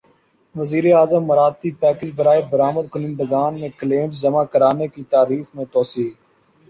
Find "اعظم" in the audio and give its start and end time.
0.89-1.23